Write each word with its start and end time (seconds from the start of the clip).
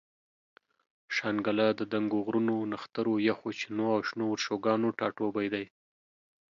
شانګله 1.15 1.67
د 1.79 1.81
دنګو 1.93 2.19
غرونو، 2.25 2.57
نخترو، 2.73 3.13
یخو 3.29 3.49
چینو 3.59 3.85
او 3.95 4.01
شنو 4.07 4.25
ورشوګانو 4.31 4.89
ټاټوبے 4.99 5.45
دے 5.53 5.63